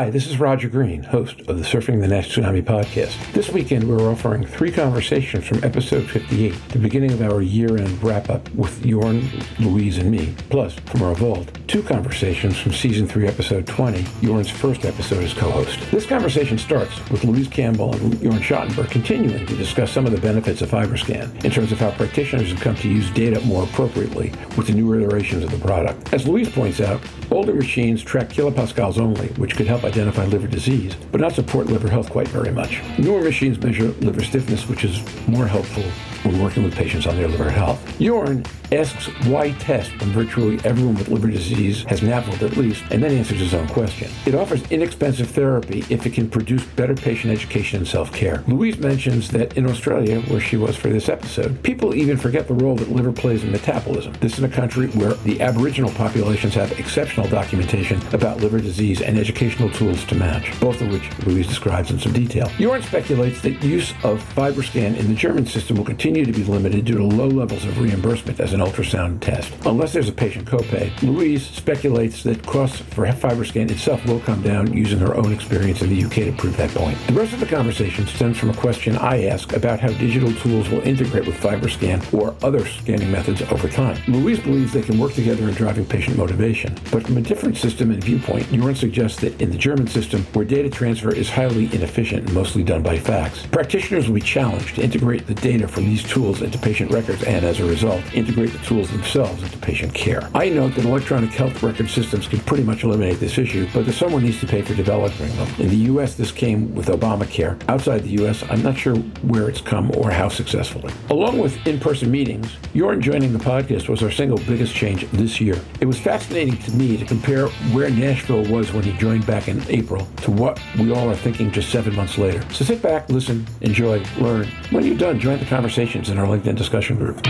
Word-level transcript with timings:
Hi, 0.00 0.08
this 0.08 0.26
is 0.26 0.40
Roger 0.40 0.70
Green, 0.70 1.02
host 1.02 1.40
of 1.40 1.58
the 1.58 1.62
Surfing 1.62 2.00
the 2.00 2.08
NASH 2.08 2.34
Tsunami 2.34 2.62
podcast. 2.62 3.34
This 3.34 3.50
weekend, 3.50 3.86
we're 3.86 4.10
offering 4.10 4.46
three 4.46 4.72
conversations 4.72 5.46
from 5.46 5.62
episode 5.62 6.08
58, 6.08 6.54
the 6.70 6.78
beginning 6.78 7.12
of 7.12 7.20
our 7.20 7.42
year 7.42 7.76
end 7.76 8.02
wrap 8.02 8.30
up 8.30 8.48
with 8.54 8.82
Jorn, 8.82 9.22
Louise, 9.58 9.98
and 9.98 10.10
me. 10.10 10.34
Plus, 10.48 10.72
from 10.86 11.02
our 11.02 11.14
vault, 11.14 11.50
two 11.66 11.82
conversations 11.82 12.58
from 12.58 12.72
season 12.72 13.06
3, 13.06 13.28
episode 13.28 13.66
20, 13.66 14.02
Jorn's 14.22 14.48
first 14.48 14.86
episode 14.86 15.22
as 15.22 15.34
co 15.34 15.50
host. 15.50 15.78
This 15.90 16.06
conversation 16.06 16.56
starts 16.56 16.98
with 17.10 17.22
Louise 17.24 17.48
Campbell 17.48 17.92
and 17.92 18.14
Jorn 18.14 18.40
Schattenberg 18.40 18.90
continuing 18.90 19.44
to 19.44 19.54
discuss 19.54 19.92
some 19.92 20.06
of 20.06 20.12
the 20.12 20.20
benefits 20.22 20.62
of 20.62 20.70
FibroScan 20.70 21.44
in 21.44 21.50
terms 21.50 21.72
of 21.72 21.78
how 21.78 21.90
practitioners 21.90 22.48
have 22.48 22.60
come 22.60 22.76
to 22.76 22.88
use 22.88 23.10
data 23.10 23.38
more 23.42 23.64
appropriately 23.64 24.32
with 24.56 24.66
the 24.66 24.72
newer 24.72 24.98
iterations 24.98 25.44
of 25.44 25.50
the 25.50 25.58
product. 25.58 26.14
As 26.14 26.26
Louise 26.26 26.48
points 26.48 26.80
out, 26.80 27.02
older 27.30 27.52
machines 27.52 28.02
track 28.02 28.30
kilopascals 28.30 28.98
only, 28.98 29.28
which 29.34 29.56
could 29.56 29.66
help 29.66 29.84
identify 29.90 30.24
liver 30.24 30.46
disease, 30.46 30.94
but 31.10 31.20
not 31.20 31.32
support 31.32 31.66
liver 31.66 31.88
health 31.88 32.10
quite 32.10 32.28
very 32.28 32.52
much. 32.52 32.80
Newer 32.98 33.22
machines 33.22 33.60
measure 33.60 33.88
liver 34.00 34.22
stiffness, 34.22 34.68
which 34.68 34.84
is 34.84 35.02
more 35.26 35.46
helpful 35.46 35.82
when 36.22 36.42
working 36.42 36.62
with 36.62 36.74
patients 36.74 37.06
on 37.06 37.16
their 37.16 37.28
liver 37.28 37.50
health. 37.50 37.80
Jorn 37.98 38.46
asks 38.72 39.06
why 39.26 39.50
test 39.52 39.90
when 39.98 40.10
virtually 40.10 40.60
everyone 40.64 40.94
with 40.94 41.08
liver 41.08 41.28
disease 41.28 41.82
has 41.84 42.00
NAFLD 42.00 42.42
at 42.42 42.56
least, 42.56 42.84
and 42.90 43.02
then 43.02 43.12
answers 43.12 43.40
his 43.40 43.54
own 43.54 43.66
question. 43.68 44.10
It 44.26 44.34
offers 44.34 44.62
inexpensive 44.70 45.30
therapy 45.30 45.84
if 45.90 46.06
it 46.06 46.12
can 46.12 46.30
produce 46.30 46.64
better 46.64 46.94
patient 46.94 47.32
education 47.32 47.78
and 47.78 47.88
self-care. 47.88 48.44
Louise 48.46 48.78
mentions 48.78 49.30
that 49.30 49.56
in 49.56 49.66
Australia, 49.66 50.20
where 50.22 50.40
she 50.40 50.56
was 50.56 50.76
for 50.76 50.88
this 50.88 51.08
episode, 51.08 51.62
people 51.62 51.94
even 51.94 52.16
forget 52.16 52.46
the 52.46 52.54
role 52.54 52.76
that 52.76 52.92
liver 52.92 53.12
plays 53.12 53.42
in 53.42 53.50
metabolism. 53.50 54.12
This 54.20 54.38
is 54.38 54.44
a 54.44 54.48
country 54.48 54.86
where 54.88 55.14
the 55.14 55.40
Aboriginal 55.40 55.90
populations 55.92 56.54
have 56.54 56.78
exceptional 56.78 57.26
documentation 57.28 58.00
about 58.12 58.38
liver 58.38 58.60
disease 58.60 59.00
and 59.02 59.18
educational 59.18 59.70
tools 59.70 60.04
to 60.04 60.14
match, 60.14 60.58
both 60.60 60.80
of 60.80 60.92
which 60.92 61.10
Louise 61.26 61.48
describes 61.48 61.90
in 61.90 61.98
some 61.98 62.12
detail. 62.12 62.46
Jorn 62.50 62.84
speculates 62.84 63.40
that 63.40 63.62
use 63.64 63.92
of 64.04 64.22
FibroScan 64.34 64.96
in 64.96 65.08
the 65.08 65.14
German 65.14 65.46
system 65.46 65.76
will 65.76 65.84
continue 65.84 66.09
to 66.14 66.32
be 66.32 66.44
limited 66.44 66.84
due 66.84 66.98
to 66.98 67.04
low 67.04 67.28
levels 67.28 67.64
of 67.64 67.80
reimbursement 67.80 68.38
as 68.38 68.52
an 68.52 68.60
an 68.60 68.66
ultrasound 68.66 69.20
test. 69.20 69.52
Unless 69.66 69.92
there's 69.92 70.08
a 70.08 70.12
patient 70.12 70.46
copay, 70.46 70.90
Louise 71.02 71.46
speculates 71.46 72.22
that 72.22 72.46
costs 72.46 72.78
for 72.78 73.06
FibroScan 73.06 73.70
itself 73.70 74.04
will 74.06 74.20
come 74.20 74.42
down 74.42 74.72
using 74.72 74.98
her 74.98 75.16
own 75.16 75.32
experience 75.32 75.82
in 75.82 75.90
the 75.90 76.04
UK 76.04 76.14
to 76.26 76.32
prove 76.32 76.56
that 76.56 76.70
point. 76.70 76.98
The 77.06 77.14
rest 77.14 77.32
of 77.32 77.40
the 77.40 77.46
conversation 77.46 78.06
stems 78.06 78.38
from 78.38 78.50
a 78.50 78.54
question 78.54 78.96
I 78.96 79.24
ask 79.26 79.52
about 79.54 79.80
how 79.80 79.88
digital 79.88 80.32
tools 80.34 80.68
will 80.68 80.80
integrate 80.80 81.26
with 81.26 81.36
FibroScan 81.36 82.12
or 82.12 82.34
other 82.42 82.66
scanning 82.66 83.10
methods 83.10 83.42
over 83.42 83.68
time. 83.68 84.00
Louise 84.08 84.40
believes 84.40 84.72
they 84.72 84.82
can 84.82 84.98
work 84.98 85.14
together 85.14 85.48
in 85.48 85.54
driving 85.54 85.86
patient 85.86 86.16
motivation, 86.16 86.74
but 86.90 87.04
from 87.04 87.16
a 87.16 87.22
different 87.22 87.56
system 87.56 87.90
and 87.90 88.02
viewpoint, 88.02 88.46
Jorn 88.46 88.76
suggests 88.76 89.20
that 89.20 89.40
in 89.40 89.50
the 89.50 89.58
German 89.58 89.86
system, 89.86 90.22
where 90.34 90.44
data 90.44 90.68
transfer 90.68 91.14
is 91.14 91.30
highly 91.30 91.64
inefficient 91.74 92.26
and 92.26 92.34
mostly 92.34 92.62
done 92.62 92.82
by 92.82 92.98
fax, 92.98 93.46
practitioners 93.46 94.06
will 94.06 94.14
be 94.14 94.20
challenged 94.20 94.74
to 94.76 94.82
integrate 94.82 95.26
the 95.26 95.34
data 95.34 95.66
from 95.66 95.84
these 95.84 95.99
tools 96.02 96.42
into 96.42 96.58
patient 96.58 96.90
records 96.90 97.22
and, 97.24 97.44
as 97.44 97.60
a 97.60 97.64
result, 97.64 98.02
integrate 98.14 98.52
the 98.52 98.58
tools 98.58 98.90
themselves 98.90 99.42
into 99.42 99.58
patient 99.58 99.94
care. 99.94 100.28
I 100.34 100.48
note 100.48 100.74
that 100.74 100.84
electronic 100.84 101.30
health 101.30 101.62
record 101.62 101.88
systems 101.88 102.28
can 102.28 102.40
pretty 102.40 102.62
much 102.62 102.84
eliminate 102.84 103.20
this 103.20 103.38
issue, 103.38 103.68
but 103.72 103.86
that 103.86 103.92
someone 103.92 104.22
needs 104.22 104.40
to 104.40 104.46
pay 104.46 104.62
for 104.62 104.74
developing 104.74 105.34
them. 105.36 105.48
In 105.58 105.68
the 105.68 105.76
U.S., 105.76 106.14
this 106.14 106.32
came 106.32 106.74
with 106.74 106.86
Obamacare. 106.86 107.60
Outside 107.68 108.02
the 108.02 108.10
U.S., 108.22 108.44
I'm 108.50 108.62
not 108.62 108.76
sure 108.76 108.96
where 108.96 109.48
it's 109.48 109.60
come 109.60 109.90
or 109.96 110.10
how 110.10 110.28
successfully. 110.28 110.92
Along 111.10 111.38
with 111.38 111.66
in-person 111.66 112.10
meetings, 112.10 112.56
Jorn 112.74 113.00
joining 113.00 113.32
the 113.32 113.38
podcast 113.38 113.88
was 113.88 114.02
our 114.02 114.10
single 114.10 114.38
biggest 114.38 114.74
change 114.74 115.08
this 115.10 115.40
year. 115.40 115.60
It 115.80 115.86
was 115.86 115.98
fascinating 115.98 116.56
to 116.58 116.70
me 116.72 116.96
to 116.96 117.04
compare 117.04 117.48
where 117.72 117.90
Nashville 117.90 118.44
was 118.46 118.72
when 118.72 118.84
he 118.84 118.92
joined 118.92 119.26
back 119.26 119.48
in 119.48 119.62
April 119.68 120.06
to 120.22 120.30
what 120.30 120.60
we 120.78 120.92
all 120.92 121.08
are 121.10 121.16
thinking 121.16 121.50
just 121.50 121.70
seven 121.70 121.94
months 121.94 122.18
later. 122.18 122.42
So 122.52 122.64
sit 122.64 122.82
back, 122.82 123.08
listen, 123.08 123.46
enjoy, 123.60 124.04
learn. 124.18 124.46
When 124.70 124.84
you're 124.84 124.96
done, 124.96 125.18
join 125.20 125.38
the 125.38 125.46
conversations 125.90 126.10
in 126.10 126.18
our 126.18 126.26
LinkedIn 126.26 126.56
discussion 126.56 126.96
group. 126.96 127.20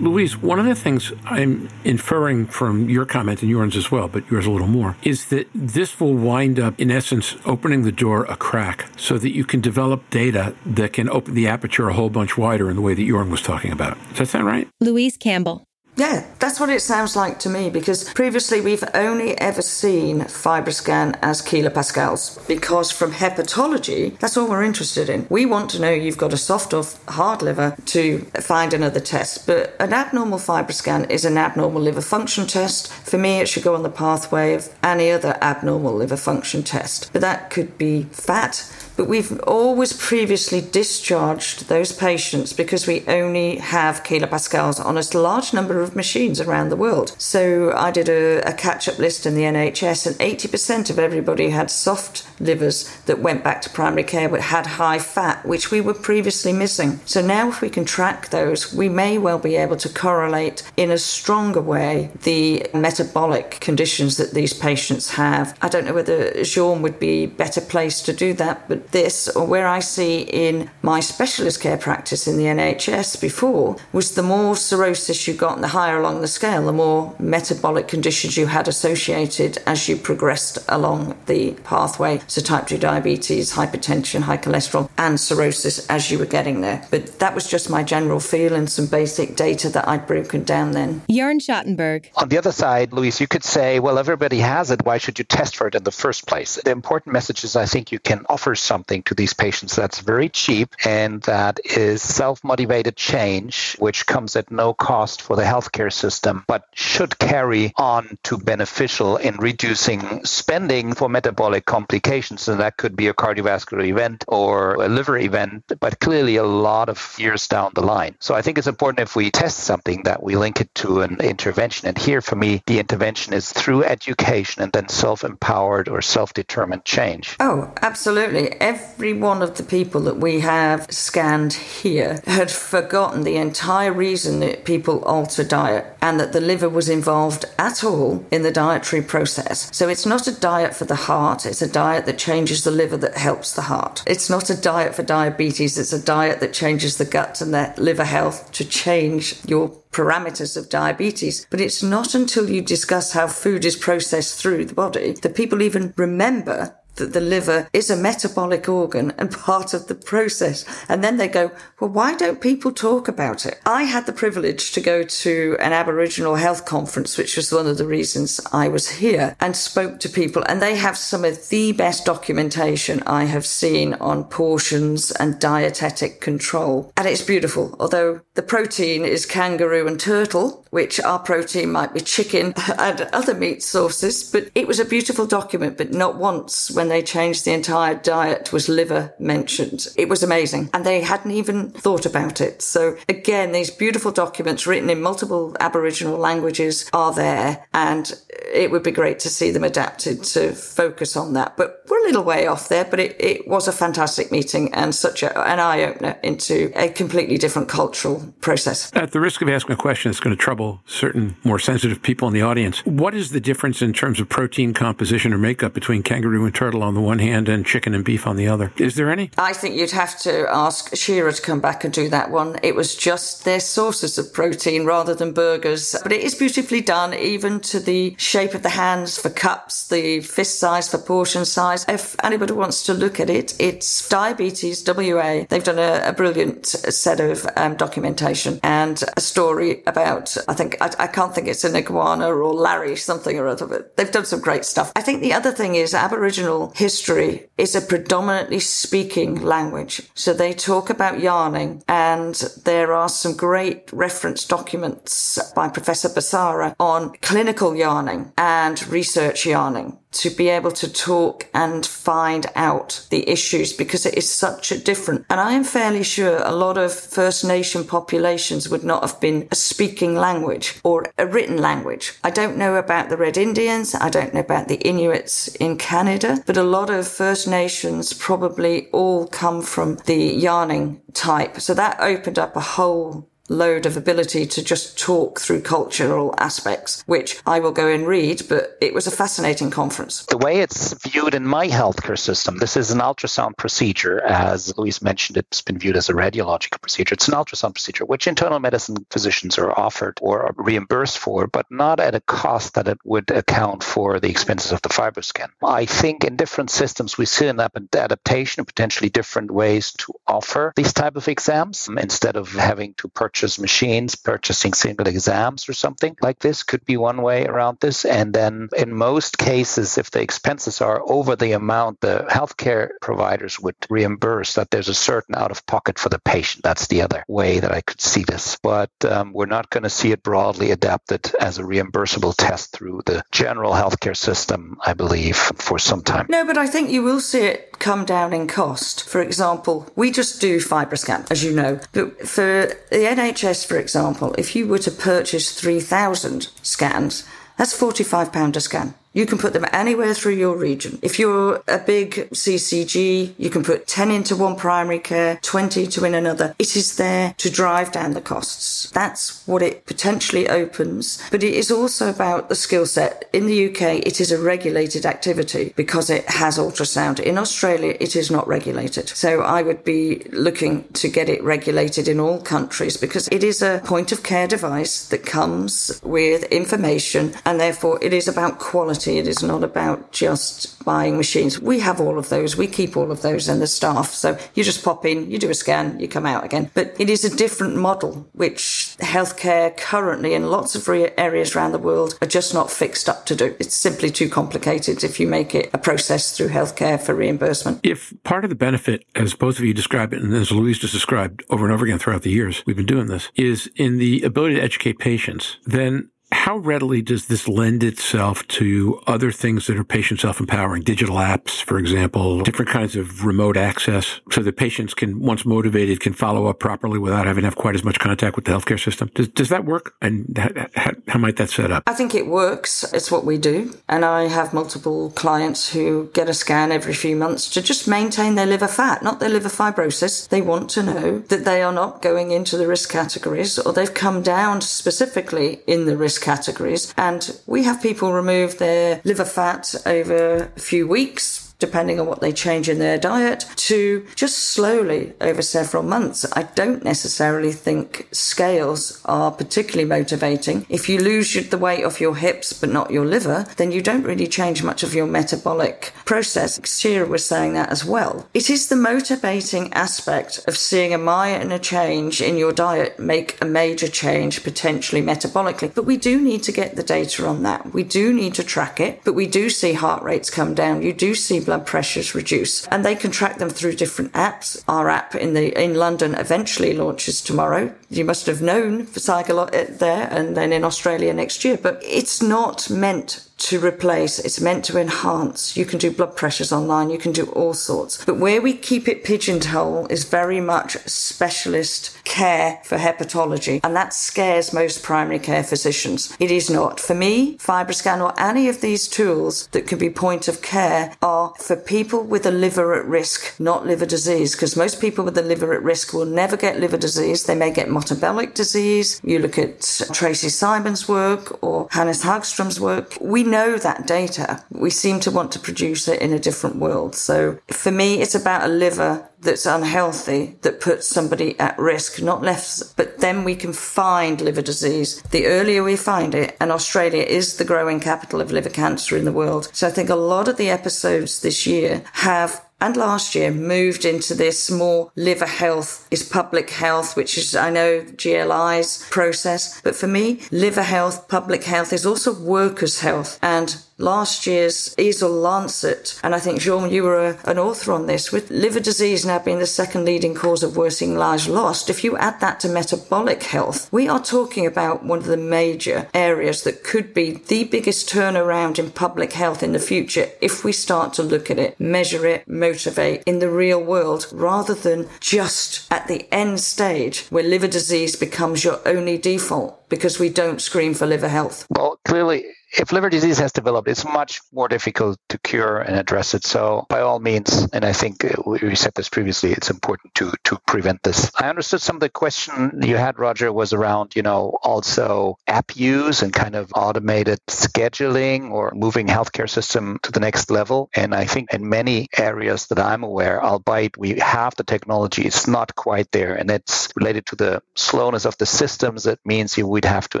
Louise, 0.00 0.36
one 0.36 0.58
of 0.58 0.66
the 0.66 0.74
things 0.74 1.12
I'm 1.26 1.68
inferring 1.84 2.46
from 2.46 2.90
your 2.90 3.04
comment 3.04 3.40
and 3.42 3.48
yours 3.48 3.76
as 3.76 3.92
well, 3.92 4.08
but 4.08 4.28
yours 4.28 4.46
a 4.46 4.50
little 4.50 4.66
more, 4.66 4.96
is 5.04 5.26
that 5.26 5.48
this 5.54 6.00
will 6.00 6.14
wind 6.14 6.58
up, 6.58 6.78
in 6.80 6.90
essence, 6.90 7.36
opening 7.46 7.82
the 7.82 7.92
door 7.92 8.24
a 8.24 8.36
crack 8.36 8.88
so 8.96 9.16
that 9.18 9.30
you 9.30 9.44
can 9.44 9.60
develop 9.60 10.10
data 10.10 10.56
that 10.66 10.92
can 10.92 11.08
open 11.08 11.34
the 11.34 11.46
aperture 11.46 11.88
a 11.88 11.94
whole 11.94 12.10
bunch 12.10 12.36
wider 12.36 12.68
in 12.68 12.74
the 12.74 12.82
way 12.82 12.94
that 12.94 13.02
Jorn 13.02 13.30
was 13.30 13.42
talking 13.42 13.70
about. 13.70 13.96
Does 14.08 14.18
that 14.18 14.28
sound 14.28 14.46
right? 14.46 14.68
Louise 14.80 15.16
Campbell. 15.16 15.62
Yeah, 15.94 16.24
that's 16.38 16.58
what 16.58 16.70
it 16.70 16.80
sounds 16.80 17.16
like 17.16 17.38
to 17.40 17.50
me 17.50 17.68
because 17.68 18.10
previously 18.14 18.62
we've 18.62 18.84
only 18.94 19.38
ever 19.38 19.60
seen 19.60 20.20
FibroScan 20.20 21.18
as 21.20 21.42
kilopascals 21.42 22.46
because 22.48 22.90
from 22.90 23.12
hepatology, 23.12 24.18
that's 24.18 24.38
all 24.38 24.48
we're 24.48 24.62
interested 24.62 25.10
in. 25.10 25.26
We 25.28 25.44
want 25.44 25.68
to 25.70 25.80
know 25.80 25.90
you've 25.90 26.16
got 26.16 26.32
a 26.32 26.38
soft 26.38 26.72
or 26.72 26.84
hard 27.08 27.42
liver 27.42 27.76
to 27.86 28.20
find 28.40 28.72
another 28.72 29.00
test, 29.00 29.46
but 29.46 29.76
an 29.78 29.92
abnormal 29.92 30.38
FibroScan 30.38 31.10
is 31.10 31.26
an 31.26 31.36
abnormal 31.36 31.82
liver 31.82 32.00
function 32.00 32.46
test. 32.46 32.90
For 32.90 33.18
me, 33.18 33.40
it 33.40 33.48
should 33.48 33.62
go 33.62 33.74
on 33.74 33.82
the 33.82 33.90
pathway 33.90 34.54
of 34.54 34.74
any 34.82 35.10
other 35.10 35.36
abnormal 35.42 35.94
liver 35.94 36.16
function 36.16 36.62
test, 36.62 37.10
but 37.12 37.20
that 37.20 37.50
could 37.50 37.76
be 37.76 38.04
fat 38.04 38.66
but 39.02 39.08
we've 39.08 39.40
always 39.40 39.92
previously 39.92 40.60
discharged 40.60 41.68
those 41.68 41.90
patients 41.90 42.52
because 42.52 42.86
we 42.86 43.02
only 43.08 43.56
have 43.56 44.04
kilopascals 44.04 44.78
on 44.78 44.96
a 44.96 45.18
large 45.18 45.52
number 45.52 45.80
of 45.80 45.96
machines 45.96 46.40
around 46.40 46.68
the 46.68 46.76
world. 46.76 47.12
So 47.18 47.72
I 47.76 47.90
did 47.90 48.08
a, 48.08 48.48
a 48.48 48.52
catch 48.52 48.88
up 48.88 49.00
list 49.00 49.26
in 49.26 49.34
the 49.34 49.42
NHS, 49.42 50.06
and 50.06 50.14
80% 50.20 50.88
of 50.88 51.00
everybody 51.00 51.50
had 51.50 51.68
soft 51.68 52.24
livers 52.38 52.96
that 53.06 53.18
went 53.18 53.42
back 53.42 53.60
to 53.62 53.70
primary 53.70 54.04
care 54.04 54.28
but 54.28 54.40
had 54.40 54.66
high 54.66 55.00
fat, 55.00 55.44
which 55.44 55.72
we 55.72 55.80
were 55.80 55.94
previously 55.94 56.52
missing. 56.52 57.00
So 57.04 57.20
now, 57.20 57.48
if 57.48 57.60
we 57.60 57.70
can 57.70 57.84
track 57.84 58.28
those, 58.28 58.72
we 58.72 58.88
may 58.88 59.18
well 59.18 59.40
be 59.40 59.56
able 59.56 59.78
to 59.78 59.88
correlate 59.88 60.62
in 60.76 60.92
a 60.92 60.98
stronger 60.98 61.60
way 61.60 62.12
the 62.22 62.68
metabolic 62.72 63.58
conditions 63.58 64.16
that 64.18 64.30
these 64.30 64.54
patients 64.54 65.14
have. 65.14 65.58
I 65.60 65.68
don't 65.68 65.86
know 65.86 65.94
whether 65.94 66.30
Jorn 66.44 66.82
would 66.82 67.00
be 67.00 67.26
better 67.26 67.60
placed 67.60 68.06
to 68.06 68.12
do 68.12 68.32
that, 68.34 68.68
but 68.68 68.91
this, 68.92 69.28
or 69.28 69.46
where 69.46 69.66
I 69.66 69.80
see 69.80 70.20
in 70.20 70.70
my 70.82 71.00
specialist 71.00 71.60
care 71.60 71.76
practice 71.76 72.26
in 72.26 72.36
the 72.38 72.44
NHS 72.44 73.20
before, 73.20 73.76
was 73.92 74.14
the 74.14 74.22
more 74.22 74.56
cirrhosis 74.56 75.26
you 75.26 75.34
got 75.34 75.60
the 75.60 75.68
higher 75.68 75.98
along 75.98 76.20
the 76.20 76.28
scale, 76.28 76.66
the 76.66 76.72
more 76.72 77.14
metabolic 77.18 77.88
conditions 77.88 78.36
you 78.36 78.46
had 78.46 78.68
associated 78.68 79.58
as 79.66 79.88
you 79.88 79.96
progressed 79.96 80.58
along 80.68 81.16
the 81.26 81.52
pathway. 81.64 82.20
So, 82.26 82.40
type 82.40 82.66
2 82.66 82.78
diabetes, 82.78 83.54
hypertension, 83.54 84.22
high 84.22 84.38
cholesterol, 84.38 84.88
and 84.96 85.18
cirrhosis 85.18 85.86
as 85.88 86.10
you 86.10 86.18
were 86.18 86.26
getting 86.26 86.60
there. 86.60 86.86
But 86.90 87.18
that 87.18 87.34
was 87.34 87.48
just 87.48 87.70
my 87.70 87.82
general 87.82 88.20
feel 88.20 88.54
and 88.54 88.70
some 88.70 88.86
basic 88.86 89.36
data 89.36 89.68
that 89.70 89.88
I'd 89.88 90.06
broken 90.06 90.44
down 90.44 90.72
then. 90.72 91.02
Jorn 91.08 91.40
Schattenberg. 91.40 92.06
On 92.16 92.28
the 92.28 92.38
other 92.38 92.52
side, 92.52 92.92
Louise, 92.92 93.20
you 93.20 93.26
could 93.26 93.44
say, 93.44 93.80
well, 93.80 93.98
everybody 93.98 94.38
has 94.38 94.70
it. 94.70 94.84
Why 94.84 94.98
should 94.98 95.18
you 95.18 95.24
test 95.24 95.56
for 95.56 95.66
it 95.66 95.74
in 95.74 95.84
the 95.84 95.90
first 95.90 96.26
place? 96.26 96.58
The 96.62 96.70
important 96.70 97.12
message 97.12 97.44
is 97.44 97.56
I 97.56 97.66
think 97.66 97.92
you 97.92 97.98
can 97.98 98.26
offer 98.28 98.54
something 98.72 99.02
to 99.02 99.14
these 99.14 99.34
patients 99.34 99.76
that's 99.76 100.00
very 100.00 100.30
cheap 100.30 100.74
and 100.86 101.20
that 101.24 101.60
is 101.62 102.00
self 102.00 102.42
motivated 102.42 102.96
change, 102.96 103.76
which 103.78 104.06
comes 104.06 104.34
at 104.34 104.50
no 104.50 104.72
cost 104.72 105.20
for 105.20 105.36
the 105.36 105.42
healthcare 105.42 105.92
system, 105.92 106.42
but 106.46 106.62
should 106.72 107.18
carry 107.18 107.74
on 107.76 108.16
to 108.22 108.38
beneficial 108.38 109.18
in 109.18 109.36
reducing 109.36 110.24
spending 110.24 110.94
for 110.94 111.08
metabolic 111.10 111.66
complications. 111.66 112.48
And 112.48 112.60
that 112.60 112.78
could 112.78 112.96
be 112.96 113.08
a 113.08 113.12
cardiovascular 113.12 113.84
event 113.86 114.24
or 114.26 114.76
a 114.76 114.88
liver 114.88 115.18
event, 115.18 115.64
but 115.78 116.00
clearly 116.00 116.36
a 116.36 116.44
lot 116.68 116.88
of 116.88 116.98
years 117.18 117.48
down 117.48 117.72
the 117.74 117.84
line. 117.94 118.14
So 118.20 118.34
I 118.34 118.40
think 118.40 118.56
it's 118.56 118.72
important 118.74 119.00
if 119.00 119.16
we 119.16 119.30
test 119.30 119.58
something 119.58 120.04
that 120.04 120.22
we 120.22 120.36
link 120.36 120.62
it 120.62 120.74
to 120.76 121.02
an 121.02 121.20
intervention. 121.20 121.88
And 121.88 121.98
here 121.98 122.22
for 122.22 122.36
me, 122.36 122.62
the 122.66 122.78
intervention 122.78 123.34
is 123.34 123.52
through 123.52 123.84
education 123.84 124.62
and 124.62 124.72
then 124.72 124.88
self 124.88 125.24
empowered 125.24 125.90
or 125.90 126.00
self 126.00 126.32
determined 126.32 126.86
change. 126.86 127.36
Oh, 127.38 127.70
absolutely 127.82 128.61
every 128.62 129.12
one 129.12 129.42
of 129.42 129.56
the 129.56 129.62
people 129.64 130.00
that 130.02 130.18
we 130.18 130.38
have 130.38 130.86
scanned 130.88 131.52
here 131.52 132.22
had 132.26 132.50
forgotten 132.50 133.24
the 133.24 133.36
entire 133.36 133.92
reason 133.92 134.38
that 134.38 134.64
people 134.64 135.02
alter 135.04 135.42
diet 135.42 135.84
and 136.00 136.20
that 136.20 136.32
the 136.32 136.40
liver 136.40 136.68
was 136.68 136.88
involved 136.88 137.44
at 137.58 137.82
all 137.82 138.24
in 138.30 138.42
the 138.42 138.52
dietary 138.52 139.02
process. 139.02 139.68
So 139.76 139.88
it's 139.88 140.06
not 140.06 140.28
a 140.28 140.40
diet 140.40 140.74
for 140.74 140.84
the 140.84 140.94
heart, 140.94 141.44
it's 141.44 141.60
a 141.60 141.70
diet 141.70 142.06
that 142.06 142.18
changes 142.18 142.62
the 142.62 142.70
liver 142.70 142.96
that 142.98 143.16
helps 143.16 143.52
the 143.52 143.62
heart. 143.62 144.04
It's 144.06 144.30
not 144.30 144.48
a 144.48 144.60
diet 144.60 144.94
for 144.94 145.02
diabetes, 145.02 145.76
it's 145.76 145.92
a 145.92 146.02
diet 146.02 146.38
that 146.38 146.52
changes 146.52 146.98
the 146.98 147.04
gut 147.04 147.40
and 147.40 147.52
the 147.52 147.74
liver 147.76 148.04
health 148.04 148.52
to 148.52 148.64
change 148.64 149.44
your 149.44 149.70
parameters 149.90 150.56
of 150.56 150.68
diabetes. 150.68 151.46
But 151.50 151.60
it's 151.60 151.82
not 151.82 152.14
until 152.14 152.48
you 152.48 152.62
discuss 152.62 153.12
how 153.12 153.26
food 153.26 153.64
is 153.64 153.76
processed 153.76 154.40
through 154.40 154.66
the 154.66 154.74
body 154.74 155.12
that 155.22 155.34
people 155.34 155.62
even 155.62 155.92
remember 155.96 156.76
that 156.96 157.12
the 157.12 157.20
liver 157.20 157.68
is 157.72 157.90
a 157.90 157.96
metabolic 157.96 158.68
organ 158.68 159.12
and 159.18 159.30
part 159.50 159.74
of 159.74 159.86
the 159.86 159.94
process. 159.94 160.64
And 160.88 161.02
then 161.02 161.16
they 161.16 161.28
go, 161.28 161.50
well, 161.80 161.90
why 161.90 162.14
don't 162.14 162.40
people 162.40 162.72
talk 162.72 163.08
about 163.08 163.46
it? 163.46 163.60
I 163.66 163.84
had 163.84 164.06
the 164.06 164.12
privilege 164.12 164.72
to 164.72 164.80
go 164.80 165.02
to 165.02 165.56
an 165.60 165.72
Aboriginal 165.72 166.36
health 166.36 166.64
conference, 166.64 167.16
which 167.16 167.36
was 167.36 167.52
one 167.52 167.66
of 167.66 167.78
the 167.78 167.86
reasons 167.86 168.40
I 168.52 168.68
was 168.68 168.88
here 168.90 169.36
and 169.40 169.56
spoke 169.56 170.00
to 170.00 170.08
people. 170.08 170.42
And 170.48 170.60
they 170.60 170.76
have 170.76 170.96
some 170.96 171.24
of 171.24 171.48
the 171.48 171.72
best 171.72 172.04
documentation 172.04 173.02
I 173.06 173.24
have 173.24 173.46
seen 173.46 173.94
on 173.94 174.24
portions 174.24 175.10
and 175.12 175.38
dietetic 175.38 176.20
control. 176.20 176.92
And 176.96 177.06
it's 177.06 177.22
beautiful, 177.22 177.76
although 177.78 178.20
the 178.34 178.42
protein 178.42 179.04
is 179.04 179.26
kangaroo 179.26 179.86
and 179.86 179.98
turtle, 179.98 180.61
which 180.72 180.98
our 181.00 181.18
protein 181.18 181.70
might 181.70 181.92
be 181.92 182.00
chicken 182.00 182.54
and 182.78 183.02
other 183.12 183.34
meat 183.34 183.62
sources. 183.62 184.30
But 184.30 184.50
it 184.54 184.66
was 184.66 184.80
a 184.80 184.86
beautiful 184.86 185.26
document, 185.26 185.76
but 185.76 185.92
not 185.92 186.16
once 186.16 186.70
when 186.70 186.88
they 186.88 187.02
changed 187.02 187.44
the 187.44 187.52
entire 187.52 187.94
diet 187.94 188.54
was 188.54 188.70
liver 188.70 189.14
mentioned. 189.18 189.88
It 189.96 190.08
was 190.08 190.22
amazing. 190.22 190.70
And 190.72 190.86
they 190.86 191.02
hadn't 191.02 191.30
even 191.30 191.70
thought 191.70 192.06
about 192.06 192.40
it. 192.40 192.62
So 192.62 192.96
again, 193.06 193.52
these 193.52 193.70
beautiful 193.70 194.12
documents 194.12 194.66
written 194.66 194.88
in 194.88 195.02
multiple 195.02 195.54
Aboriginal 195.60 196.16
languages 196.16 196.88
are 196.94 197.12
there. 197.12 197.66
And 197.74 198.10
it 198.50 198.70
would 198.70 198.82
be 198.82 198.92
great 198.92 199.18
to 199.20 199.28
see 199.28 199.50
them 199.50 199.64
adapted 199.64 200.24
to 200.24 200.52
focus 200.52 201.18
on 201.18 201.34
that. 201.34 201.58
But 201.58 201.82
we're 201.88 202.00
a 202.00 202.06
little 202.06 202.24
way 202.24 202.46
off 202.46 202.70
there, 202.70 202.86
but 202.86 202.98
it, 202.98 203.14
it 203.20 203.46
was 203.46 203.68
a 203.68 203.72
fantastic 203.72 204.32
meeting 204.32 204.72
and 204.72 204.94
such 204.94 205.22
a, 205.22 205.38
an 205.46 205.60
eye 205.60 205.82
opener 205.82 206.18
into 206.22 206.72
a 206.74 206.88
completely 206.88 207.36
different 207.36 207.68
cultural 207.68 208.32
process. 208.40 208.90
At 208.94 209.12
the 209.12 209.20
risk 209.20 209.42
of 209.42 209.50
asking 209.50 209.74
a 209.74 209.76
question 209.76 210.10
that's 210.10 210.20
going 210.20 210.34
to 210.34 210.42
trouble 210.42 210.61
certain 210.86 211.36
more 211.44 211.58
sensitive 211.58 212.02
people 212.02 212.28
in 212.28 212.34
the 212.34 212.42
audience, 212.42 212.84
what 212.84 213.14
is 213.14 213.30
the 213.30 213.40
difference 213.40 213.80
in 213.82 213.92
terms 213.92 214.20
of 214.20 214.28
protein 214.28 214.74
composition 214.74 215.32
or 215.32 215.38
makeup 215.38 215.72
between 215.72 216.02
kangaroo 216.02 216.44
and 216.44 216.54
turtle? 216.54 216.82
on 216.82 216.94
the 216.94 217.00
one 217.00 217.18
hand 217.18 217.48
and 217.48 217.64
chicken 217.64 217.94
and 217.94 218.04
beef 218.04 218.26
on 218.26 218.36
the 218.36 218.48
other. 218.48 218.72
Is 218.76 218.96
there 218.96 219.10
any? 219.10 219.30
I 219.38 219.52
think 219.52 219.76
you'd 219.76 219.92
have 219.92 220.18
to 220.20 220.46
ask 220.50 220.94
Shira 220.96 221.32
to 221.32 221.42
come 221.42 221.60
back 221.60 221.84
and 221.84 221.92
do 221.92 222.08
that 222.08 222.30
one. 222.30 222.58
It 222.62 222.74
was 222.74 222.94
just 222.96 223.44
their 223.44 223.60
sources 223.60 224.18
of 224.18 224.32
protein 224.32 224.84
rather 224.84 225.14
than 225.14 225.32
burgers. 225.32 225.94
But 226.02 226.12
it 226.12 226.22
is 226.22 226.34
beautifully 226.34 226.80
done, 226.80 227.14
even 227.14 227.60
to 227.60 227.80
the 227.80 228.14
shape 228.18 228.54
of 228.54 228.62
the 228.62 228.70
hands 228.70 229.18
for 229.18 229.30
cups, 229.30 229.88
the 229.88 230.20
fist 230.20 230.58
size 230.58 230.88
for 230.88 230.98
portion 230.98 231.44
size. 231.44 231.84
If 231.88 232.16
anybody 232.24 232.52
wants 232.52 232.82
to 232.84 232.94
look 232.94 233.20
at 233.20 233.30
it, 233.30 233.54
it's 233.58 234.08
Diabetes 234.08 234.84
WA. 234.86 235.44
They've 235.48 235.64
done 235.64 235.78
a, 235.78 236.02
a 236.08 236.12
brilliant 236.12 236.66
set 236.66 237.20
of 237.20 237.46
um, 237.56 237.76
documentation 237.76 238.60
and 238.62 239.02
a 239.16 239.20
story 239.20 239.82
about, 239.86 240.36
I 240.52 240.54
think, 240.54 240.76
I, 240.82 240.90
I 240.98 241.06
can't 241.06 241.34
think 241.34 241.48
it's 241.48 241.64
an 241.64 241.74
iguana 241.74 242.28
or 242.28 242.52
Larry, 242.52 242.94
something 242.94 243.38
or 243.38 243.48
other, 243.48 243.66
but 243.66 243.96
they've 243.96 244.12
done 244.12 244.26
some 244.26 244.40
great 244.40 244.66
stuff. 244.66 244.92
I 244.94 245.00
think 245.00 245.22
the 245.22 245.32
other 245.32 245.50
thing 245.50 245.76
is 245.76 245.94
Aboriginal 245.94 246.74
history 246.76 247.48
is 247.56 247.74
a 247.74 247.80
predominantly 247.80 248.60
speaking 248.60 249.40
language. 249.40 250.02
So 250.14 250.34
they 250.34 250.52
talk 250.52 250.90
about 250.90 251.20
yarning 251.20 251.82
and 251.88 252.34
there 252.66 252.92
are 252.92 253.08
some 253.08 253.34
great 253.34 253.90
reference 253.94 254.44
documents 254.46 255.38
by 255.54 255.70
Professor 255.70 256.10
Bessarab 256.10 256.74
on 256.78 257.14
clinical 257.22 257.74
yarning 257.74 258.34
and 258.36 258.86
research 258.88 259.46
yarning 259.46 259.96
to 260.12 260.30
be 260.30 260.48
able 260.48 260.70
to 260.72 260.92
talk 260.92 261.48
and 261.54 261.84
find 261.84 262.46
out 262.54 263.06
the 263.10 263.28
issues 263.28 263.72
because 263.72 264.06
it 264.06 264.16
is 264.16 264.30
such 264.30 264.70
a 264.70 264.78
different. 264.78 265.26
And 265.28 265.40
I 265.40 265.52
am 265.52 265.64
fairly 265.64 266.02
sure 266.02 266.38
a 266.42 266.52
lot 266.52 266.78
of 266.78 266.92
First 266.92 267.44
Nation 267.44 267.84
populations 267.84 268.68
would 268.68 268.84
not 268.84 269.02
have 269.02 269.20
been 269.20 269.48
a 269.50 269.54
speaking 269.54 270.14
language 270.14 270.80
or 270.84 271.06
a 271.18 271.26
written 271.26 271.58
language. 271.58 272.14
I 272.22 272.30
don't 272.30 272.56
know 272.56 272.76
about 272.76 273.08
the 273.08 273.16
Red 273.16 273.36
Indians. 273.36 273.94
I 273.94 274.10
don't 274.10 274.34
know 274.34 274.40
about 274.40 274.68
the 274.68 274.80
Inuits 274.86 275.48
in 275.56 275.78
Canada, 275.78 276.42
but 276.46 276.56
a 276.56 276.62
lot 276.62 276.90
of 276.90 277.08
First 277.08 277.48
Nations 277.48 278.12
probably 278.12 278.88
all 278.90 279.26
come 279.26 279.62
from 279.62 279.96
the 280.06 280.16
yarning 280.16 281.00
type. 281.14 281.60
So 281.60 281.74
that 281.74 282.00
opened 282.00 282.38
up 282.38 282.56
a 282.56 282.60
whole 282.60 283.28
load 283.52 283.86
of 283.86 283.96
ability 283.96 284.46
to 284.46 284.64
just 284.64 284.98
talk 284.98 285.38
through 285.38 285.60
cultural 285.60 286.34
aspects, 286.38 287.02
which 287.06 287.40
I 287.46 287.60
will 287.60 287.72
go 287.72 287.88
and 287.88 288.06
read, 288.06 288.42
but 288.48 288.76
it 288.80 288.94
was 288.94 289.06
a 289.06 289.10
fascinating 289.10 289.70
conference. 289.70 290.24
The 290.26 290.38
way 290.38 290.60
it's 290.60 290.94
viewed 290.94 291.34
in 291.34 291.46
my 291.46 291.68
healthcare 291.68 292.18
system, 292.18 292.58
this 292.58 292.76
is 292.76 292.90
an 292.90 293.00
ultrasound 293.00 293.56
procedure. 293.56 294.20
As 294.22 294.76
Louise 294.76 295.02
mentioned, 295.02 295.36
it's 295.36 295.62
been 295.62 295.78
viewed 295.78 295.96
as 295.96 296.08
a 296.08 296.14
radiological 296.14 296.80
procedure. 296.80 297.12
It's 297.14 297.28
an 297.28 297.34
ultrasound 297.34 297.74
procedure, 297.74 298.04
which 298.04 298.26
internal 298.26 298.58
medicine 298.58 298.96
physicians 299.10 299.58
are 299.58 299.78
offered 299.78 300.18
or 300.22 300.54
reimbursed 300.56 301.18
for, 301.18 301.46
but 301.46 301.66
not 301.70 302.00
at 302.00 302.14
a 302.14 302.20
cost 302.20 302.74
that 302.74 302.88
it 302.88 302.98
would 303.04 303.30
account 303.30 303.84
for 303.84 304.18
the 304.18 304.30
expenses 304.30 304.72
of 304.72 304.80
the 304.82 304.88
FibroScan. 304.88 305.48
I 305.62 305.84
think 305.84 306.24
in 306.24 306.36
different 306.36 306.70
systems, 306.70 307.18
we 307.18 307.26
see 307.26 307.46
an 307.46 307.60
adaptation 307.60 308.60
of 308.60 308.66
potentially 308.66 309.10
different 309.10 309.50
ways 309.50 309.92
to 309.98 310.14
offer 310.26 310.72
these 310.74 310.92
type 310.92 311.16
of 311.16 311.28
exams 311.28 311.88
instead 311.88 312.36
of 312.36 312.52
having 312.52 312.94
to 312.94 313.08
purchase 313.08 313.41
purchase 313.42 313.58
machines, 313.58 314.14
purchasing 314.14 314.72
single 314.72 315.08
exams 315.08 315.68
or 315.68 315.72
something 315.72 316.16
like 316.22 316.38
this 316.38 316.62
could 316.62 316.84
be 316.84 316.96
one 316.96 317.22
way 317.22 317.44
around 317.44 317.76
this. 317.80 318.04
And 318.04 318.32
then 318.32 318.68
in 318.76 318.94
most 318.94 319.36
cases, 319.36 319.98
if 319.98 320.12
the 320.12 320.22
expenses 320.22 320.80
are 320.80 321.02
over 321.10 321.34
the 321.34 321.50
amount 321.50 322.02
the 322.02 322.24
healthcare 322.30 322.90
providers 323.00 323.58
would 323.58 323.74
reimburse, 323.90 324.54
that 324.54 324.70
there's 324.70 324.88
a 324.88 324.94
certain 324.94 325.34
out 325.34 325.50
of 325.50 325.66
pocket 325.66 325.98
for 325.98 326.08
the 326.08 326.20
patient. 326.20 326.62
That's 326.62 326.86
the 326.86 327.02
other 327.02 327.24
way 327.26 327.58
that 327.58 327.72
I 327.72 327.80
could 327.80 328.00
see 328.00 328.22
this. 328.22 328.56
But 328.62 328.92
um, 329.04 329.32
we're 329.32 329.46
not 329.46 329.70
going 329.70 329.82
to 329.82 329.90
see 329.90 330.12
it 330.12 330.22
broadly 330.22 330.70
adapted 330.70 331.32
as 331.40 331.58
a 331.58 331.64
reimbursable 331.64 332.36
test 332.38 332.70
through 332.70 333.02
the 333.06 333.24
general 333.32 333.72
healthcare 333.72 334.16
system, 334.16 334.78
I 334.86 334.94
believe, 334.94 335.36
for 335.36 335.80
some 335.80 336.02
time. 336.02 336.26
No, 336.28 336.46
but 336.46 336.58
I 336.58 336.68
think 336.68 336.90
you 336.90 337.02
will 337.02 337.18
see 337.18 337.40
it 337.40 337.80
come 337.80 338.04
down 338.04 338.32
in 338.32 338.46
cost. 338.46 339.08
For 339.08 339.20
example, 339.20 339.90
we 339.96 340.12
just 340.12 340.40
do 340.40 340.58
FibroScan, 340.58 341.28
as 341.28 341.42
you 341.42 341.52
know. 341.52 341.80
But 341.92 342.28
for 342.28 342.68
the 342.90 342.96
NHS, 342.96 343.31
for 343.64 343.78
example, 343.78 344.34
if 344.38 344.54
you 344.54 344.66
were 344.66 344.78
to 344.78 344.90
purchase 344.90 345.58
3,000 345.58 346.48
scans, 346.62 347.24
that's 347.56 347.78
£45 347.78 348.56
a 348.56 348.60
scan. 348.60 348.94
You 349.14 349.26
can 349.26 349.36
put 349.36 349.52
them 349.52 349.66
anywhere 349.72 350.14
through 350.14 350.36
your 350.36 350.56
region. 350.56 350.98
If 351.02 351.18
you're 351.18 351.62
a 351.68 351.78
big 351.78 352.30
CCG, 352.30 353.34
you 353.36 353.50
can 353.50 353.62
put 353.62 353.86
10 353.86 354.10
into 354.10 354.34
one 354.34 354.56
primary 354.56 354.98
care, 354.98 355.38
20 355.42 355.86
to 355.86 356.04
in 356.04 356.14
another. 356.14 356.54
It 356.58 356.76
is 356.76 356.96
there 356.96 357.34
to 357.36 357.50
drive 357.50 357.92
down 357.92 358.12
the 358.12 358.22
costs. 358.22 358.90
That's 358.90 359.46
what 359.46 359.60
it 359.60 359.84
potentially 359.84 360.48
opens. 360.48 361.22
But 361.30 361.42
it 361.42 361.52
is 361.52 361.70
also 361.70 362.08
about 362.08 362.48
the 362.48 362.54
skill 362.54 362.86
set. 362.86 363.28
In 363.34 363.46
the 363.46 363.68
UK, 363.68 364.06
it 364.06 364.18
is 364.18 364.32
a 364.32 364.40
regulated 364.40 365.04
activity 365.04 365.74
because 365.76 366.08
it 366.08 366.24
has 366.30 366.56
ultrasound. 366.56 367.20
In 367.20 367.36
Australia, 367.36 367.94
it 368.00 368.16
is 368.16 368.30
not 368.30 368.48
regulated. 368.48 369.10
So 369.10 369.42
I 369.42 369.62
would 369.62 369.84
be 369.84 370.22
looking 370.30 370.84
to 370.94 371.08
get 371.08 371.28
it 371.28 371.42
regulated 371.44 372.08
in 372.08 372.18
all 372.18 372.40
countries 372.40 372.96
because 372.96 373.28
it 373.28 373.44
is 373.44 373.60
a 373.60 373.82
point 373.84 374.10
of 374.10 374.22
care 374.22 374.48
device 374.48 375.06
that 375.08 375.26
comes 375.26 376.00
with 376.02 376.44
information 376.44 377.34
and 377.44 377.60
therefore 377.60 377.98
it 378.02 378.14
is 378.14 378.26
about 378.26 378.58
quality 378.58 379.01
It 379.06 379.28
is 379.28 379.42
not 379.42 379.64
about 379.64 380.12
just 380.12 380.84
buying 380.84 381.16
machines. 381.16 381.60
We 381.60 381.80
have 381.80 382.00
all 382.00 382.18
of 382.18 382.28
those. 382.28 382.56
We 382.56 382.66
keep 382.66 382.96
all 382.96 383.10
of 383.10 383.22
those 383.22 383.48
in 383.48 383.60
the 383.60 383.66
staff. 383.66 384.10
So 384.10 384.38
you 384.54 384.64
just 384.64 384.84
pop 384.84 385.04
in, 385.04 385.30
you 385.30 385.38
do 385.38 385.50
a 385.50 385.54
scan, 385.54 385.98
you 386.00 386.08
come 386.08 386.26
out 386.26 386.44
again. 386.44 386.70
But 386.74 386.94
it 386.98 387.10
is 387.10 387.24
a 387.24 387.36
different 387.36 387.76
model, 387.76 388.28
which 388.32 388.96
healthcare 389.00 389.76
currently 389.76 390.34
in 390.34 390.50
lots 390.50 390.74
of 390.74 390.88
areas 390.88 391.54
around 391.54 391.72
the 391.72 391.78
world 391.78 392.18
are 392.20 392.28
just 392.28 392.54
not 392.54 392.70
fixed 392.70 393.08
up 393.08 393.26
to 393.26 393.36
do. 393.36 393.56
It's 393.58 393.76
simply 393.76 394.10
too 394.10 394.28
complicated 394.28 395.04
if 395.04 395.18
you 395.20 395.26
make 395.26 395.54
it 395.54 395.70
a 395.72 395.78
process 395.78 396.36
through 396.36 396.48
healthcare 396.48 397.00
for 397.00 397.14
reimbursement. 397.14 397.80
If 397.82 398.12
part 398.24 398.44
of 398.44 398.50
the 398.50 398.56
benefit, 398.56 399.04
as 399.14 399.34
both 399.34 399.58
of 399.58 399.64
you 399.64 399.74
described 399.74 400.12
it, 400.14 400.22
and 400.22 400.32
as 400.34 400.52
Louise 400.52 400.78
just 400.78 400.92
described 400.92 401.42
over 401.50 401.64
and 401.64 401.72
over 401.72 401.84
again 401.84 401.98
throughout 401.98 402.22
the 402.22 402.30
years 402.30 402.62
we've 402.66 402.76
been 402.76 402.86
doing 402.86 403.06
this, 403.06 403.30
is 403.34 403.70
in 403.76 403.98
the 403.98 404.22
ability 404.22 404.56
to 404.56 404.62
educate 404.62 404.98
patients, 404.98 405.56
then 405.66 406.10
how 406.32 406.56
readily 406.56 407.02
does 407.02 407.26
this 407.26 407.46
lend 407.46 407.84
itself 407.84 408.46
to 408.48 409.00
other 409.06 409.30
things 409.30 409.66
that 409.66 409.76
are 409.76 409.84
patient 409.84 410.20
self-empowering? 410.20 410.82
Digital 410.82 411.16
apps, 411.16 411.62
for 411.62 411.78
example, 411.78 412.40
different 412.40 412.70
kinds 412.70 412.96
of 412.96 413.24
remote 413.24 413.56
access 413.56 414.20
so 414.30 414.42
that 414.42 414.56
patients 414.56 414.94
can, 414.94 415.20
once 415.20 415.44
motivated, 415.44 416.00
can 416.00 416.14
follow 416.14 416.46
up 416.46 416.58
properly 416.58 416.98
without 416.98 417.26
having 417.26 417.42
to 417.42 417.46
have 417.46 417.56
quite 417.56 417.74
as 417.74 417.84
much 417.84 417.98
contact 417.98 418.34
with 418.34 418.46
the 418.46 418.50
healthcare 418.50 418.82
system. 418.82 419.10
Does, 419.14 419.28
does 419.28 419.50
that 419.50 419.64
work? 419.64 419.94
And 420.00 420.38
how, 420.74 420.92
how 421.08 421.18
might 421.18 421.36
that 421.36 421.50
set 421.50 421.70
up? 421.70 421.82
I 421.86 421.94
think 421.94 422.14
it 422.14 422.26
works. 422.26 422.90
It's 422.92 423.10
what 423.10 423.24
we 423.24 423.36
do. 423.36 423.74
And 423.88 424.04
I 424.04 424.28
have 424.28 424.54
multiple 424.54 425.10
clients 425.10 425.72
who 425.72 426.10
get 426.14 426.28
a 426.28 426.34
scan 426.34 426.72
every 426.72 426.94
few 426.94 427.14
months 427.14 427.50
to 427.50 427.62
just 427.62 427.86
maintain 427.86 428.36
their 428.36 428.46
liver 428.46 428.68
fat, 428.68 429.02
not 429.02 429.20
their 429.20 429.28
liver 429.28 429.50
fibrosis. 429.50 430.28
They 430.28 430.40
want 430.40 430.70
to 430.70 430.82
know 430.82 431.18
that 431.18 431.44
they 431.44 431.62
are 431.62 431.72
not 431.72 432.00
going 432.00 432.30
into 432.30 432.56
the 432.56 432.66
risk 432.66 432.90
categories 432.90 433.58
or 433.58 433.72
they've 433.72 433.92
come 433.92 434.22
down 434.22 434.62
specifically 434.62 435.60
in 435.66 435.84
the 435.84 435.96
risk 435.96 436.21
categories. 436.22 436.94
And 436.96 437.38
we 437.46 437.64
have 437.64 437.82
people 437.82 438.12
remove 438.12 438.58
their 438.58 439.00
liver 439.04 439.24
fat 439.24 439.74
over 439.84 440.50
a 440.56 440.60
few 440.60 440.88
weeks 440.88 441.41
depending 441.62 442.00
on 442.00 442.06
what 442.08 442.20
they 442.20 442.32
change 442.32 442.68
in 442.68 442.80
their 442.80 442.98
diet, 442.98 443.46
to 443.54 444.04
just 444.16 444.36
slowly 444.36 445.12
over 445.20 445.40
several 445.40 445.84
months. 445.84 446.26
I 446.32 446.42
don't 446.42 446.82
necessarily 446.82 447.52
think 447.52 448.08
scales 448.10 449.00
are 449.04 449.30
particularly 449.30 449.88
motivating. 449.88 450.66
If 450.68 450.88
you 450.88 451.00
lose 451.00 451.32
the 451.32 451.62
weight 451.66 451.84
off 451.84 452.00
your 452.00 452.16
hips 452.16 452.52
but 452.52 452.70
not 452.70 452.90
your 452.90 453.06
liver, 453.06 453.46
then 453.58 453.70
you 453.70 453.80
don't 453.80 454.02
really 454.02 454.26
change 454.26 454.64
much 454.64 454.82
of 454.82 454.92
your 454.92 455.06
metabolic 455.06 455.92
process. 456.04 456.60
Shira 456.68 457.06
was 457.06 457.24
saying 457.24 457.52
that 457.54 457.70
as 457.70 457.84
well. 457.84 458.26
It 458.34 458.50
is 458.50 458.68
the 458.68 458.82
motivating 458.92 459.72
aspect 459.72 460.44
of 460.48 460.56
seeing 460.56 460.92
a 460.92 460.98
minor 460.98 461.60
change 461.60 462.20
in 462.20 462.36
your 462.36 462.52
diet 462.52 462.98
make 462.98 463.40
a 463.40 463.44
major 463.44 463.86
change 463.86 464.42
potentially 464.42 465.00
metabolically. 465.00 465.72
But 465.72 465.86
we 465.86 465.96
do 465.96 466.20
need 466.20 466.42
to 466.42 466.52
get 466.60 466.74
the 466.74 466.82
data 466.82 467.24
on 467.24 467.44
that. 467.44 467.72
We 467.72 467.84
do 467.84 468.12
need 468.12 468.34
to 468.34 468.42
track 468.42 468.80
it, 468.80 469.00
but 469.04 469.14
we 469.14 469.28
do 469.28 469.48
see 469.48 469.74
heart 469.74 470.02
rates 470.02 470.28
come 470.28 470.54
down. 470.54 470.82
You 470.82 470.92
do 470.92 471.14
see 471.14 471.38
blood 471.38 471.51
pressures 471.58 472.14
reduce 472.14 472.66
and 472.68 472.84
they 472.84 472.94
can 472.94 473.10
track 473.10 473.38
them 473.38 473.50
through 473.50 473.74
different 473.74 474.12
apps. 474.12 474.62
Our 474.68 474.88
app 474.88 475.14
in 475.14 475.34
the, 475.34 475.60
in 475.60 475.74
London 475.74 476.14
eventually 476.14 476.72
launches 476.74 477.20
tomorrow. 477.20 477.74
You 477.90 478.04
must 478.04 478.26
have 478.26 478.42
known 478.42 478.86
for 478.86 479.00
Cycle 479.00 479.40
uh, 479.40 479.48
there 479.68 480.08
and 480.10 480.36
then 480.36 480.52
in 480.52 480.64
Australia 480.64 481.12
next 481.12 481.44
year, 481.44 481.56
but 481.56 481.82
it's 481.84 482.22
not 482.22 482.70
meant 482.70 483.28
to 483.42 483.58
replace, 483.58 484.20
it's 484.20 484.40
meant 484.40 484.64
to 484.64 484.78
enhance. 484.78 485.56
You 485.56 485.64
can 485.64 485.80
do 485.80 485.90
blood 485.90 486.16
pressures 486.16 486.52
online, 486.52 486.90
you 486.90 486.98
can 486.98 487.10
do 487.10 487.26
all 487.32 487.54
sorts. 487.54 488.04
But 488.04 488.18
where 488.18 488.40
we 488.40 488.54
keep 488.54 488.86
it 488.86 489.02
pigeonhole 489.02 489.88
is 489.88 490.04
very 490.04 490.40
much 490.40 490.76
specialist 490.86 491.96
care 492.12 492.60
for 492.62 492.76
hepatology, 492.76 493.58
and 493.64 493.74
that 493.74 493.94
scares 493.94 494.52
most 494.52 494.82
primary 494.82 495.18
care 495.18 495.42
physicians. 495.42 496.14
It 496.20 496.30
is 496.30 496.50
not. 496.50 496.78
For 496.78 496.94
me, 496.94 497.38
FibroScan 497.38 498.04
or 498.04 498.12
any 498.20 498.48
of 498.50 498.60
these 498.60 498.86
tools 498.86 499.46
that 499.52 499.66
can 499.66 499.78
be 499.78 499.88
point 499.88 500.28
of 500.28 500.42
care 500.42 500.94
are 501.00 501.32
for 501.38 501.56
people 501.56 502.02
with 502.02 502.26
a 502.26 502.30
liver 502.30 502.74
at 502.74 502.84
risk, 502.84 503.40
not 503.40 503.66
liver 503.66 503.86
disease, 503.86 504.32
because 504.32 504.56
most 504.56 504.78
people 504.78 505.04
with 505.06 505.16
a 505.16 505.22
liver 505.22 505.54
at 505.54 505.62
risk 505.62 505.94
will 505.94 506.04
never 506.04 506.36
get 506.36 506.60
liver 506.60 506.76
disease. 506.76 507.24
They 507.24 507.34
may 507.34 507.50
get 507.50 507.70
metabolic 507.70 508.34
disease. 508.34 509.00
You 509.02 509.18
look 509.18 509.38
at 509.38 509.62
Tracey 509.92 510.28
Simon's 510.28 510.86
work 510.86 511.42
or 511.42 511.68
Hannes 511.70 512.02
Hagstrom's 512.02 512.60
work. 512.60 512.98
We 513.00 513.22
know 513.22 513.56
that 513.56 513.86
data. 513.86 514.44
We 514.50 514.68
seem 514.68 515.00
to 515.00 515.10
want 515.10 515.32
to 515.32 515.38
produce 515.38 515.88
it 515.88 516.02
in 516.02 516.12
a 516.12 516.18
different 516.18 516.56
world. 516.56 516.94
So 516.94 517.38
for 517.46 517.70
me, 517.70 518.02
it's 518.02 518.14
about 518.14 518.44
a 518.44 518.52
liver 518.52 519.08
that's 519.22 519.46
unhealthy 519.46 520.36
that 520.42 520.60
puts 520.60 520.86
somebody 520.86 521.38
at 521.38 521.58
risk, 521.58 522.02
not 522.02 522.22
less, 522.22 522.62
but 522.74 522.98
then 522.98 523.24
we 523.24 523.34
can 523.34 523.52
find 523.52 524.20
liver 524.20 524.42
disease. 524.42 525.00
The 525.10 525.26
earlier 525.26 525.62
we 525.62 525.76
find 525.76 526.14
it, 526.14 526.36
and 526.40 526.52
Australia 526.52 527.02
is 527.02 527.36
the 527.36 527.44
growing 527.44 527.80
capital 527.80 528.20
of 528.20 528.32
liver 528.32 528.50
cancer 528.50 528.96
in 528.96 529.04
the 529.04 529.12
world. 529.12 529.48
So 529.52 529.66
I 529.66 529.70
think 529.70 529.88
a 529.88 529.94
lot 529.94 530.28
of 530.28 530.36
the 530.36 530.50
episodes 530.50 531.20
this 531.20 531.46
year 531.46 531.82
have 531.92 532.44
and 532.62 532.76
last 532.76 533.16
year 533.16 533.32
moved 533.32 533.84
into 533.84 534.14
this 534.14 534.48
more 534.48 534.92
liver 534.94 535.26
health 535.26 535.88
is 535.90 536.08
public 536.08 536.48
health, 536.50 536.96
which 536.96 537.18
is, 537.18 537.34
I 537.34 537.50
know, 537.50 537.80
GLI's 537.82 538.86
process. 538.88 539.60
But 539.62 539.74
for 539.74 539.88
me, 539.88 540.20
liver 540.30 540.62
health, 540.62 541.08
public 541.08 541.42
health 541.42 541.72
is 541.72 541.84
also 541.84 542.14
workers' 542.14 542.78
health. 542.78 543.18
And 543.20 543.56
last 543.82 544.26
year's 544.26 544.74
EASL 544.76 545.22
Lancet, 545.22 546.00
and 546.02 546.14
I 546.14 546.20
think, 546.20 546.40
Jorn, 546.40 546.70
you 546.70 546.84
were 546.84 547.08
a, 547.08 547.18
an 547.24 547.38
author 547.38 547.72
on 547.72 547.86
this, 547.86 548.12
with 548.12 548.30
liver 548.30 548.60
disease 548.60 549.04
now 549.04 549.18
being 549.18 549.40
the 549.40 549.46
second 549.46 549.84
leading 549.84 550.14
cause 550.14 550.42
of 550.42 550.56
worsening 550.56 550.96
lives 550.96 551.28
lost, 551.28 551.68
if 551.68 551.82
you 551.82 551.96
add 551.98 552.20
that 552.20 552.40
to 552.40 552.48
metabolic 552.48 553.24
health, 553.24 553.70
we 553.72 553.88
are 553.88 554.02
talking 554.02 554.46
about 554.46 554.84
one 554.84 554.98
of 554.98 555.06
the 555.06 555.16
major 555.16 555.88
areas 555.92 556.42
that 556.44 556.64
could 556.64 556.94
be 556.94 557.12
the 557.12 557.44
biggest 557.44 557.88
turnaround 557.88 558.58
in 558.58 558.70
public 558.70 559.12
health 559.12 559.42
in 559.42 559.52
the 559.52 559.58
future 559.58 560.08
if 560.20 560.44
we 560.44 560.52
start 560.52 560.92
to 560.94 561.02
look 561.02 561.30
at 561.30 561.38
it, 561.38 561.58
measure 561.58 562.06
it, 562.06 562.26
motivate 562.28 563.02
in 563.04 563.18
the 563.18 563.30
real 563.30 563.62
world, 563.62 564.06
rather 564.12 564.54
than 564.54 564.88
just 565.00 565.70
at 565.72 565.88
the 565.88 566.06
end 566.14 566.38
stage 566.40 567.06
where 567.10 567.24
liver 567.24 567.48
disease 567.48 567.96
becomes 567.96 568.44
your 568.44 568.60
only 568.66 568.96
default 568.96 569.68
because 569.68 569.98
we 569.98 570.08
don't 570.08 570.40
screen 570.40 570.74
for 570.74 570.86
liver 570.86 571.08
health. 571.08 571.46
Well, 571.50 571.78
clearly, 571.84 572.24
if 572.52 572.70
liver 572.72 572.90
disease 572.90 573.18
has 573.18 573.32
developed, 573.32 573.68
it's 573.68 573.84
much 573.84 574.20
more 574.32 574.48
difficult 574.48 574.98
to 575.08 575.18
cure 575.18 575.58
and 575.58 575.76
address 575.76 576.14
it. 576.14 576.24
So, 576.24 576.66
by 576.68 576.80
all 576.80 576.98
means, 576.98 577.48
and 577.52 577.64
I 577.64 577.72
think 577.72 578.04
uh, 578.04 578.10
we 578.26 578.54
said 578.54 578.72
this 578.74 578.88
previously, 578.88 579.32
it's 579.32 579.50
important 579.50 579.94
to 579.96 580.12
to 580.24 580.38
prevent 580.46 580.82
this. 580.82 581.10
I 581.18 581.28
understood 581.28 581.62
some 581.62 581.76
of 581.76 581.80
the 581.80 581.88
question 581.88 582.60
you 582.62 582.76
had, 582.76 582.98
Roger, 582.98 583.32
was 583.32 583.52
around 583.52 583.96
you 583.96 584.02
know 584.02 584.38
also 584.42 585.16
app 585.26 585.56
use 585.56 586.02
and 586.02 586.12
kind 586.12 586.34
of 586.34 586.52
automated 586.54 587.20
scheduling 587.28 588.30
or 588.30 588.52
moving 588.54 588.86
healthcare 588.86 589.28
system 589.28 589.78
to 589.82 589.92
the 589.92 590.00
next 590.00 590.30
level. 590.30 590.68
And 590.74 590.94
I 590.94 591.06
think 591.06 591.32
in 591.32 591.48
many 591.48 591.88
areas 591.96 592.48
that 592.48 592.58
I'm 592.58 592.82
aware, 592.82 593.22
albeit 593.24 593.78
we 593.78 593.98
have 594.00 594.36
the 594.36 594.44
technology, 594.44 595.02
it's 595.02 595.26
not 595.26 595.54
quite 595.54 595.90
there, 595.90 596.14
and 596.14 596.30
it's 596.30 596.68
related 596.76 597.06
to 597.06 597.16
the 597.16 597.42
slowness 597.54 598.04
of 598.04 598.18
the 598.18 598.26
systems. 598.26 598.86
It 598.86 599.00
means 599.04 599.38
you 599.38 599.46
would 599.46 599.64
have 599.64 599.88
to 599.90 600.00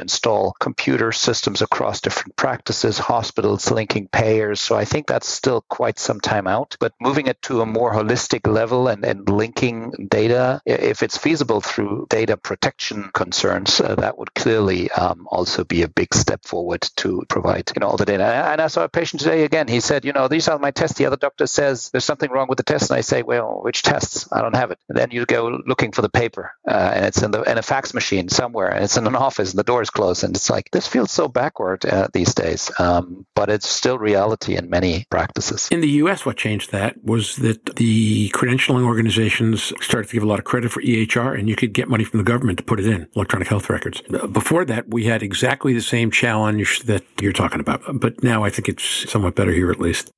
install 0.00 0.54
computer 0.60 1.12
systems 1.12 1.62
across 1.62 2.00
different 2.00 2.36
practices, 2.42 2.98
hospitals 2.98 3.70
linking 3.70 4.08
payers. 4.08 4.60
So 4.60 4.74
I 4.74 4.84
think 4.84 5.06
that's 5.06 5.28
still 5.28 5.60
quite 5.60 6.00
some 6.00 6.20
time 6.20 6.48
out. 6.48 6.76
But 6.80 6.92
moving 7.00 7.28
it 7.28 7.40
to 7.42 7.60
a 7.60 7.66
more 7.66 7.94
holistic 7.94 8.52
level 8.52 8.88
and, 8.88 9.04
and 9.04 9.28
linking 9.28 10.08
data, 10.10 10.60
if 10.66 11.04
it's 11.04 11.16
feasible 11.16 11.60
through 11.60 12.08
data 12.10 12.36
protection 12.36 13.10
concerns, 13.14 13.80
uh, 13.80 13.94
that 13.94 14.18
would 14.18 14.34
clearly 14.34 14.90
um, 14.90 15.28
also 15.30 15.62
be 15.62 15.82
a 15.82 15.88
big 15.88 16.12
step 16.12 16.44
forward 16.44 16.80
to 16.96 17.22
provide 17.28 17.70
you 17.76 17.80
know 17.80 17.86
all 17.86 17.96
the 17.96 18.04
data. 18.04 18.24
And 18.24 18.60
I 18.60 18.66
saw 18.66 18.82
a 18.82 18.88
patient 18.88 19.22
today 19.22 19.44
again. 19.44 19.68
He 19.68 19.78
said, 19.78 20.04
you 20.04 20.12
know, 20.12 20.26
these 20.26 20.48
are 20.48 20.58
my 20.58 20.72
tests. 20.72 20.98
The 20.98 21.06
other 21.06 21.16
doctor 21.16 21.46
says 21.46 21.90
there's 21.90 22.04
something 22.04 22.28
wrong 22.28 22.48
with 22.48 22.56
the 22.58 22.64
test, 22.64 22.90
and 22.90 22.98
I 22.98 23.02
say, 23.02 23.22
well, 23.22 23.60
which 23.62 23.84
tests? 23.84 24.26
I 24.32 24.42
don't 24.42 24.56
have 24.56 24.72
it. 24.72 24.80
And 24.88 24.98
then 24.98 25.12
you 25.12 25.26
go 25.26 25.60
looking 25.64 25.92
for 25.92 26.02
the 26.02 26.10
paper, 26.10 26.50
uh, 26.68 26.90
and 26.92 27.06
it's 27.06 27.22
in 27.22 27.30
the 27.30 27.42
in 27.42 27.56
a 27.56 27.62
fax 27.62 27.94
machine 27.94 28.28
somewhere, 28.28 28.66
and 28.74 28.82
it's 28.82 28.96
in 28.96 29.06
an 29.06 29.14
office, 29.14 29.50
and 29.50 29.60
the 29.60 29.70
door 29.70 29.80
is 29.80 29.90
closed, 29.90 30.24
and 30.24 30.34
it's 30.34 30.50
like 30.50 30.72
this 30.72 30.88
feels 30.88 31.12
so 31.12 31.28
backward 31.28 31.86
uh, 31.86 32.08
these 32.12 32.31
these 32.34 32.44
days, 32.44 32.70
um, 32.78 33.26
but 33.34 33.50
it's 33.50 33.68
still 33.68 33.98
reality 33.98 34.56
in 34.56 34.70
many 34.70 35.04
practices. 35.10 35.68
In 35.70 35.80
the 35.80 35.88
U.S., 35.88 36.24
what 36.24 36.36
changed 36.36 36.72
that 36.72 37.02
was 37.04 37.36
that 37.36 37.76
the 37.76 38.30
credentialing 38.30 38.84
organizations 38.84 39.72
started 39.80 40.08
to 40.08 40.14
give 40.14 40.22
a 40.22 40.26
lot 40.26 40.38
of 40.38 40.44
credit 40.44 40.70
for 40.72 40.82
EHR, 40.82 41.38
and 41.38 41.48
you 41.48 41.56
could 41.56 41.72
get 41.72 41.88
money 41.88 42.04
from 42.04 42.18
the 42.18 42.24
government 42.24 42.58
to 42.58 42.64
put 42.64 42.80
it 42.80 42.86
in 42.86 43.08
electronic 43.14 43.48
health 43.48 43.68
records. 43.70 44.02
Before 44.32 44.64
that, 44.64 44.88
we 44.88 45.04
had 45.04 45.22
exactly 45.22 45.72
the 45.72 45.82
same 45.82 46.10
challenge 46.10 46.80
that 46.80 47.04
you're 47.20 47.32
talking 47.32 47.60
about, 47.60 47.82
but 47.94 48.22
now 48.22 48.44
I 48.44 48.50
think 48.50 48.68
it's 48.68 49.10
somewhat 49.10 49.34
better 49.34 49.52
here 49.52 49.70
at 49.70 49.80
least. 49.80 50.10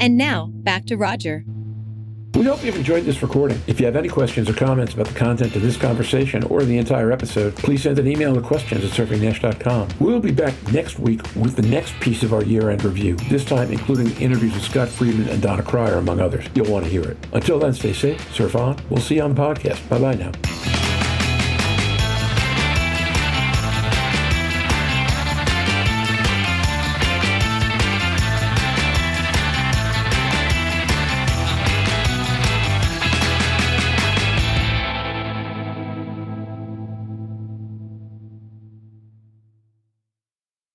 And 0.00 0.16
now 0.16 0.50
back 0.52 0.84
to 0.86 0.96
Roger. 0.96 1.44
We 2.34 2.44
hope 2.44 2.62
you've 2.62 2.76
enjoyed 2.76 3.04
this 3.04 3.20
recording. 3.22 3.60
If 3.66 3.80
you 3.80 3.86
have 3.86 3.96
any 3.96 4.08
questions 4.08 4.48
or 4.48 4.52
comments 4.52 4.94
about 4.94 5.06
the 5.08 5.14
content 5.14 5.56
of 5.56 5.62
this 5.62 5.76
conversation 5.76 6.44
or 6.44 6.62
the 6.62 6.78
entire 6.78 7.10
episode, 7.10 7.56
please 7.56 7.82
send 7.82 7.98
an 7.98 8.06
email 8.06 8.32
to 8.34 8.40
questions 8.40 8.84
at 8.84 8.90
surfingnash.com. 8.90 9.88
We'll 9.98 10.20
be 10.20 10.30
back 10.30 10.54
next 10.72 11.00
week 11.00 11.20
with 11.34 11.56
the 11.56 11.62
next 11.62 11.98
piece 12.00 12.22
of 12.22 12.32
our 12.32 12.44
year-end 12.44 12.84
review, 12.84 13.16
this 13.28 13.44
time 13.44 13.72
including 13.72 14.10
interviews 14.20 14.54
with 14.54 14.62
Scott 14.62 14.88
Friedman 14.88 15.28
and 15.28 15.42
Donna 15.42 15.62
Cryer, 15.62 15.96
among 15.96 16.20
others. 16.20 16.44
You'll 16.54 16.70
want 16.70 16.84
to 16.84 16.90
hear 16.90 17.02
it. 17.02 17.16
Until 17.32 17.58
then, 17.58 17.72
stay 17.72 17.92
safe, 17.92 18.32
surf 18.32 18.54
on. 18.54 18.78
We'll 18.88 19.02
see 19.02 19.16
you 19.16 19.22
on 19.22 19.34
the 19.34 19.40
podcast. 19.40 19.88
Bye-bye 19.88 20.14
now. 20.14 20.77